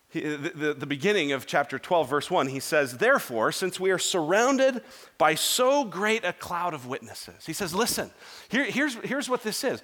[0.10, 3.90] He, the, the, the beginning of chapter 12, verse 1, he says, Therefore, since we
[3.90, 4.84] are surrounded
[5.18, 8.12] by so great a cloud of witnesses, he says, Listen,
[8.50, 9.82] here, here's, here's what this is.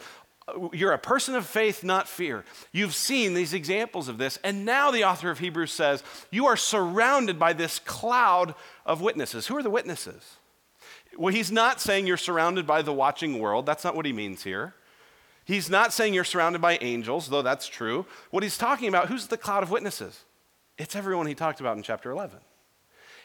[0.73, 2.43] You're a person of faith, not fear.
[2.71, 4.37] You've seen these examples of this.
[4.43, 9.47] And now the author of Hebrews says, You are surrounded by this cloud of witnesses.
[9.47, 10.37] Who are the witnesses?
[11.19, 13.65] Well, he's not saying you're surrounded by the watching world.
[13.65, 14.73] That's not what he means here.
[15.43, 18.05] He's not saying you're surrounded by angels, though that's true.
[18.31, 20.23] What he's talking about, who's the cloud of witnesses?
[20.77, 22.39] It's everyone he talked about in chapter 11.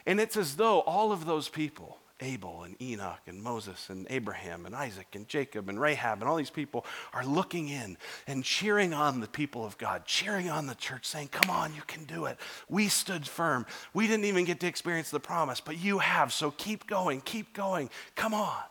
[0.06, 4.66] And it's as though all of those people Abel and Enoch and Moses and Abraham
[4.66, 8.92] and Isaac and Jacob and Rahab and all these people are looking in and cheering
[8.92, 12.24] on the people of God, cheering on the church, saying, Come on, you can do
[12.24, 12.38] it.
[12.68, 13.66] We stood firm.
[13.92, 17.52] We didn't even get to experience the promise, but you have, so keep going, keep
[17.52, 17.90] going.
[18.16, 18.62] Come on.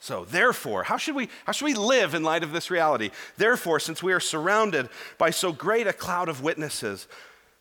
[0.00, 3.10] So, therefore, how should we how should we live in light of this reality?
[3.38, 7.08] Therefore, since we are surrounded by so great a cloud of witnesses,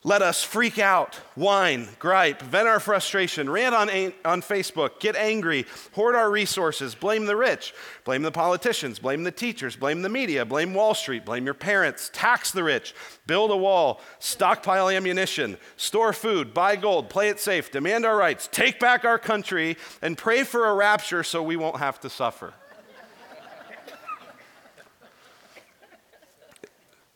[0.06, 3.89] let us freak out, whine, gripe, vent our frustration, rant on,
[4.26, 9.32] on Facebook, get angry, hoard our resources, blame the rich, blame the politicians, blame the
[9.32, 12.94] teachers, blame the media, blame Wall Street, blame your parents, tax the rich,
[13.28, 18.50] build a wall, stockpile ammunition, store food, buy gold, play it safe, demand our rights,
[18.52, 22.54] take back our country, and pray for a rapture so we won't have to suffer.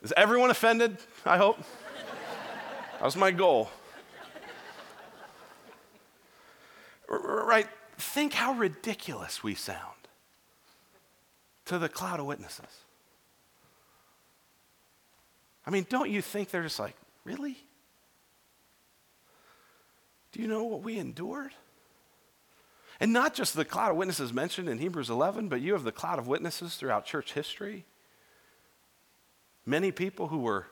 [0.02, 0.98] Is everyone offended?
[1.26, 1.60] I hope.
[2.98, 3.70] That was my goal.
[7.08, 7.68] Right?
[7.98, 9.80] Think how ridiculous we sound
[11.66, 12.66] to the cloud of witnesses.
[15.66, 17.58] I mean, don't you think they're just like, really?
[20.32, 21.54] Do you know what we endured?
[23.00, 25.92] And not just the cloud of witnesses mentioned in Hebrews 11, but you have the
[25.92, 27.86] cloud of witnesses throughout church history.
[29.66, 30.68] Many people who were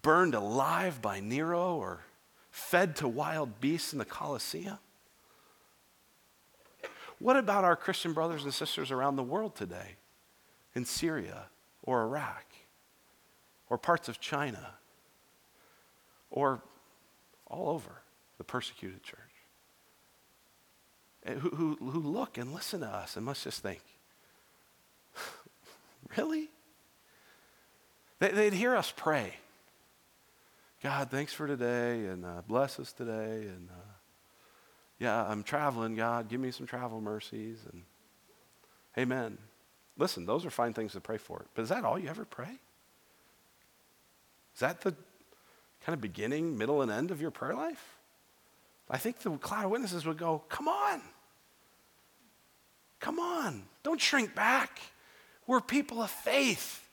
[0.00, 2.00] burned alive by Nero or
[2.50, 4.78] fed to wild beasts in the Colosseum?
[7.18, 9.96] What about our Christian brothers and sisters around the world today,
[10.74, 11.44] in Syria
[11.82, 12.44] or Iraq
[13.70, 14.74] or parts of China
[16.30, 16.60] or
[17.46, 18.02] all over
[18.38, 19.18] the persecuted church?
[21.26, 23.80] Who, who, who look and listen to us and must just think,
[26.16, 26.50] really?
[28.18, 29.34] They, would hear us pray.
[30.84, 33.46] God, thanks for today and uh, bless us today.
[33.46, 33.92] And uh,
[34.98, 37.56] yeah, I'm traveling, God, give me some travel mercies.
[37.72, 37.84] And
[38.98, 39.38] amen.
[39.96, 41.46] Listen, those are fine things to pray for.
[41.54, 42.58] But is that all you ever pray?
[44.52, 44.90] Is that the
[45.86, 47.96] kind of beginning, middle, and end of your prayer life?
[48.90, 51.00] I think the cloud of witnesses would go, come on.
[53.00, 53.62] Come on.
[53.82, 54.80] Don't shrink back.
[55.46, 56.83] We're people of faith.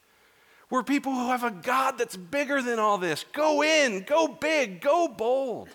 [0.72, 3.26] We're people who have a God that's bigger than all this.
[3.34, 5.70] Go in, go big, go bold.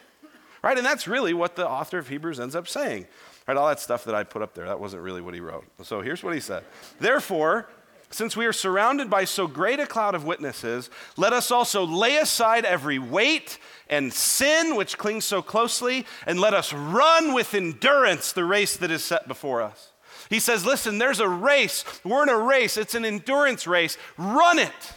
[0.65, 0.77] Right?
[0.77, 3.07] And that's really what the author of Hebrews ends up saying.
[3.47, 3.57] Right?
[3.57, 5.65] All that stuff that I put up there, that wasn't really what he wrote.
[5.83, 6.65] So here's what he said.
[6.99, 7.69] Therefore,
[8.11, 12.17] since we are surrounded by so great a cloud of witnesses, let us also lay
[12.17, 18.33] aside every weight and sin which clings so closely, and let us run with endurance
[18.33, 19.93] the race that is set before us.
[20.31, 21.85] He says, Listen, there's a race.
[22.05, 23.97] We're in a race, it's an endurance race.
[24.17, 24.93] Run it.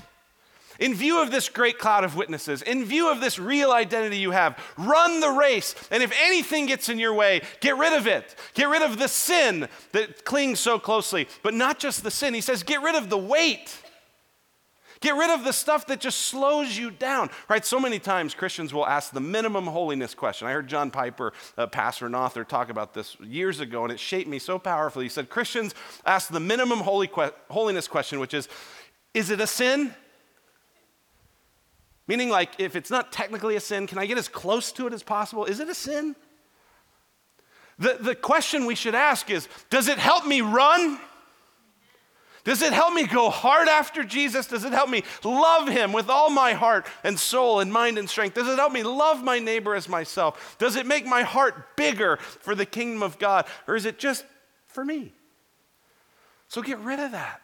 [0.79, 4.32] In view of this great cloud of witnesses, in view of this real identity you
[4.32, 5.75] have, run the race.
[5.91, 8.34] And if anything gets in your way, get rid of it.
[8.53, 11.27] Get rid of the sin that clings so closely.
[11.43, 13.77] But not just the sin, he says, get rid of the weight.
[15.02, 17.66] Get rid of the stuff that just slows you down, right?
[17.66, 20.48] So many times Christians will ask the minimum holiness question.
[20.48, 24.00] I heard John Piper, a pastor and author, talk about this years ago, and it
[24.00, 25.06] shaped me so powerfully.
[25.06, 25.74] He said, Christians
[26.06, 28.50] ask the minimum holy que- holiness question, which is,
[29.14, 29.94] is it a sin?
[32.06, 34.94] Meaning, like, if it's not technically a sin, can I get as close to it
[34.94, 35.46] as possible?
[35.46, 36.16] Is it a sin?
[37.78, 41.00] The, the question we should ask is Does it help me run?
[42.43, 44.47] Does it help me go hard after Jesus?
[44.47, 48.10] Does it help me love him with all my heart and soul and mind and
[48.10, 48.36] strength?
[48.36, 50.56] Does it help me love my neighbor as myself?
[50.58, 53.45] Does it make my heart bigger for the kingdom of God?
[53.67, 54.25] Or is it just
[54.67, 55.13] for me?
[56.47, 57.41] So get rid of that.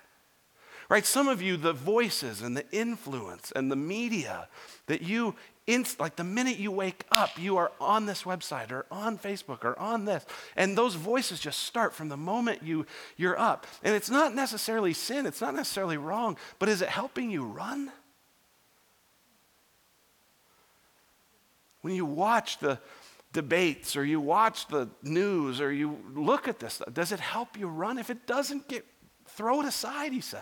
[0.87, 1.05] Right?
[1.05, 4.47] Some of you, the voices and the influence and the media
[4.87, 5.35] that you
[5.67, 9.63] inst- like the minute you wake up, you are on this website or on Facebook
[9.63, 10.25] or on this.
[10.55, 12.85] And those voices just start from the moment you,
[13.17, 13.65] you're up.
[13.83, 17.91] And it's not necessarily sin, it's not necessarily wrong, but is it helping you run?
[21.81, 22.79] When you watch the
[23.31, 27.67] debates or you watch the news or you look at this, does it help you
[27.67, 27.99] run?
[27.99, 28.85] If it doesn't, get,
[29.27, 30.41] throw it aside, he says.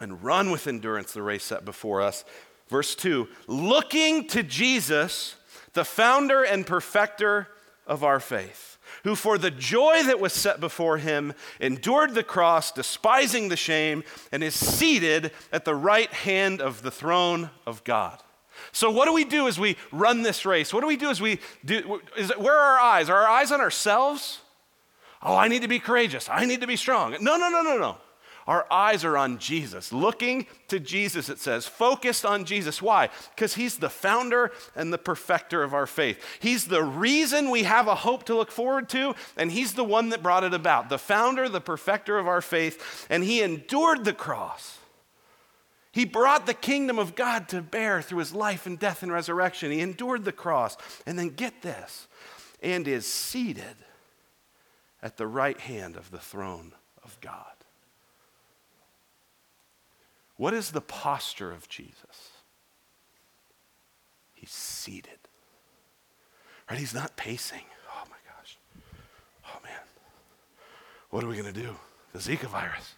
[0.00, 2.24] And run with endurance the race set before us
[2.68, 5.36] Verse 2 looking to Jesus,
[5.72, 7.48] the founder and perfecter
[7.86, 12.72] of our faith, who for the joy that was set before him endured the cross,
[12.72, 14.02] despising the shame,
[14.32, 18.20] and is seated at the right hand of the throne of God.
[18.72, 20.72] So, what do we do as we run this race?
[20.72, 22.00] What do we do as we do?
[22.16, 23.10] Is where are our eyes?
[23.10, 24.40] Are our eyes on ourselves?
[25.22, 26.28] Oh, I need to be courageous.
[26.30, 27.12] I need to be strong.
[27.20, 27.98] No, no, no, no, no.
[28.46, 32.80] Our eyes are on Jesus, looking to Jesus, it says, focused on Jesus.
[32.80, 33.08] Why?
[33.34, 36.22] Because he's the founder and the perfecter of our faith.
[36.38, 40.10] He's the reason we have a hope to look forward to, and he's the one
[40.10, 40.88] that brought it about.
[40.88, 44.78] The founder, the perfecter of our faith, and he endured the cross.
[45.90, 49.72] He brought the kingdom of God to bear through his life and death and resurrection.
[49.72, 50.76] He endured the cross.
[51.06, 52.06] And then get this,
[52.62, 53.76] and is seated
[55.02, 56.72] at the right hand of the throne
[57.02, 57.55] of God.
[60.36, 62.30] What is the posture of Jesus?
[64.34, 65.18] He's seated.
[66.68, 66.78] Right?
[66.78, 67.64] He's not pacing.
[67.90, 68.58] Oh my gosh.
[69.46, 69.80] Oh man.
[71.10, 71.74] What are we going to do?
[72.12, 72.94] The Zika virus.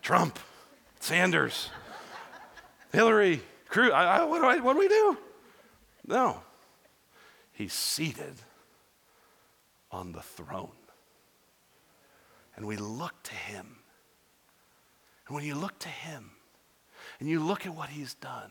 [0.00, 0.38] Trump.
[1.00, 1.70] Sanders.
[2.92, 3.42] Hillary.
[3.68, 3.90] Cruz.
[3.92, 5.18] I, I, what, do I, what do we do?
[6.06, 6.40] No.
[7.52, 8.34] He's seated
[9.90, 10.70] on the throne.
[12.56, 13.79] And we look to him.
[15.30, 16.32] And when you look to him
[17.20, 18.50] and you look at what he's done,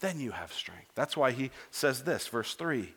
[0.00, 0.90] then you have strength.
[0.96, 2.92] That's why he says this, verse 3.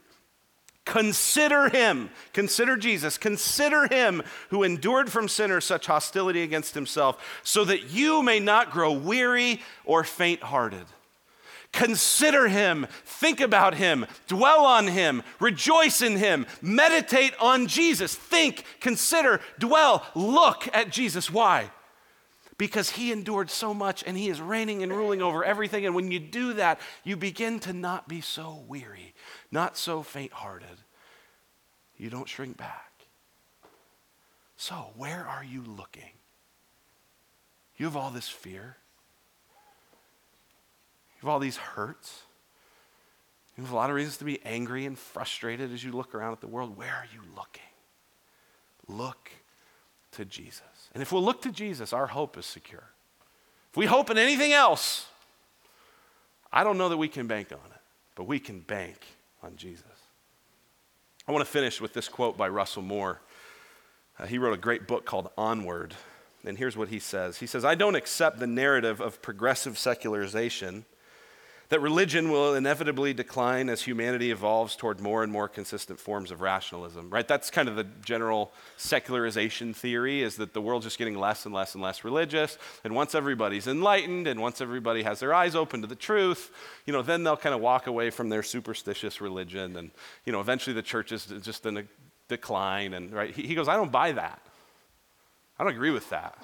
[0.86, 7.64] Consider him, consider Jesus, consider him who endured from sinners such hostility against himself, so
[7.66, 10.88] that you may not grow weary or faint hearted.
[11.74, 18.16] Consider him, think about him, dwell on him, rejoice in him, meditate on Jesus.
[18.16, 21.30] Think, consider, dwell, look at Jesus.
[21.30, 21.70] Why?
[22.58, 25.86] Because he endured so much and he is reigning and ruling over everything.
[25.86, 29.14] And when you do that, you begin to not be so weary,
[29.52, 30.78] not so faint hearted.
[31.98, 32.92] You don't shrink back.
[34.58, 36.12] So, where are you looking?
[37.76, 38.78] You have all this fear
[41.26, 42.22] you have all these hurts.
[43.58, 46.34] You have a lot of reasons to be angry and frustrated as you look around
[46.34, 46.78] at the world.
[46.78, 47.64] Where are you looking?
[48.88, 49.32] Look
[50.12, 50.62] to Jesus.
[50.96, 52.86] And if we'll look to Jesus, our hope is secure.
[53.70, 55.08] If we hope in anything else,
[56.52, 57.82] I don't know that we can bank on it,
[58.16, 59.06] but we can bank
[59.44, 59.84] on Jesus.
[61.28, 63.20] I want to finish with this quote by Russell Moore.
[64.18, 65.94] Uh, he wrote a great book called Onward.
[66.46, 70.86] And here's what he says He says, I don't accept the narrative of progressive secularization
[71.70, 76.42] that religion will inevitably decline as humanity evolves toward more and more consistent forms of
[76.42, 77.28] rationalism, right?
[77.28, 81.54] That's kind of the general secularization theory is that the world's just getting less and
[81.54, 82.58] less and less religious.
[82.84, 86.52] And once everybody's enlightened and once everybody has their eyes open to the truth,
[86.86, 89.76] you know, then they'll kind of walk away from their superstitious religion.
[89.76, 89.92] And,
[90.26, 91.84] you know, eventually the church is just in a
[92.28, 92.94] decline.
[92.94, 93.34] And, right?
[93.34, 94.42] He goes, I don't buy that.
[95.58, 96.38] I don't agree with that.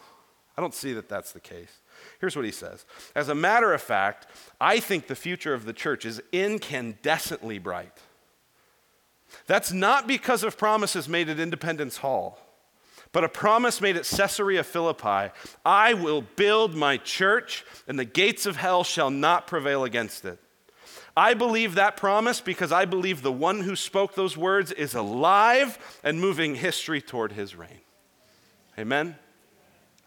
[0.62, 1.80] I don't see that that's the case.
[2.20, 2.86] Here's what he says
[3.16, 4.28] As a matter of fact,
[4.60, 7.98] I think the future of the church is incandescently bright.
[9.48, 12.38] That's not because of promises made at Independence Hall,
[13.12, 15.34] but a promise made at Caesarea Philippi
[15.66, 20.38] I will build my church, and the gates of hell shall not prevail against it.
[21.18, 26.00] I believe that promise because I believe the one who spoke those words is alive
[26.04, 27.82] and moving history toward his reign.
[28.78, 29.16] Amen?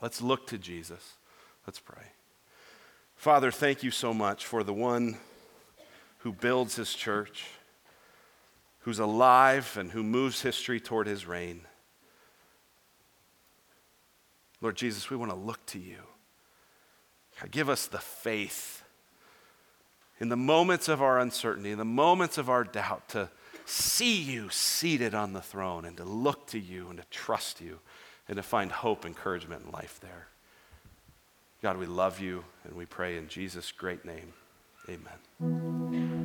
[0.04, 1.14] Let's look to Jesus.
[1.66, 2.12] Let's pray.
[3.16, 5.16] Father, thank you so much for the one
[6.18, 7.46] who builds his church,
[8.80, 11.62] who's alive and who moves history toward his reign.
[14.60, 16.00] Lord Jesus, we want to look to you.
[17.40, 18.84] God, give us the faith
[20.20, 23.30] in the moments of our uncertainty, in the moments of our doubt, to
[23.64, 27.80] see you seated on the throne and to look to you and to trust you
[28.28, 30.28] and to find hope, encouragement, and life there.
[31.62, 34.32] God, we love you and we pray in Jesus' great name.
[34.88, 36.23] Amen.